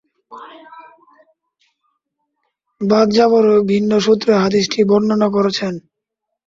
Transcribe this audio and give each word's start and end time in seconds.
বাযযারও 2.81 3.55
ভিন্ন 3.71 3.91
সূত্রে 3.99 4.31
হাদীসটি 4.35 4.79
বর্ণনা 4.89 5.27
করেছেন। 5.35 5.73